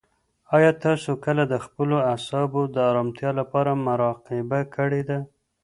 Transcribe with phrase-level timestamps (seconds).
[0.55, 5.19] آیا تاسو کله د خپلو اعصابو د ارامتیا لپاره مراقبه کړې ده؟